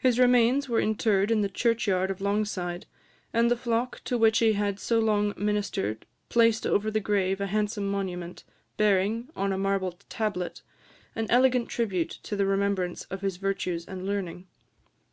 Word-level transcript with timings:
His 0.00 0.18
remains 0.18 0.68
were 0.68 0.80
interred 0.80 1.30
in 1.30 1.40
the 1.40 1.48
churchyard 1.48 2.10
of 2.10 2.20
Longside; 2.20 2.84
and 3.32 3.48
the 3.48 3.56
flock 3.56 4.00
to 4.06 4.18
which 4.18 4.40
he 4.40 4.54
had 4.54 4.80
so 4.80 4.98
long 4.98 5.34
ministered 5.36 6.04
placed 6.28 6.66
over 6.66 6.90
the 6.90 6.98
grave 6.98 7.40
a 7.40 7.46
handsome 7.46 7.88
monument, 7.88 8.42
bearing, 8.76 9.28
on 9.36 9.52
a 9.52 9.56
marble 9.56 9.92
tablet, 10.08 10.62
an 11.14 11.28
elegant 11.30 11.68
tribute 11.68 12.10
to 12.24 12.34
the 12.34 12.44
remembrance 12.44 13.04
of 13.04 13.20
his 13.20 13.36
virtues 13.36 13.86
and 13.86 14.04
learning. 14.04 14.48